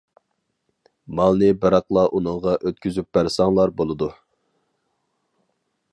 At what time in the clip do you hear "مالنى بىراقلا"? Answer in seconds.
1.19-2.05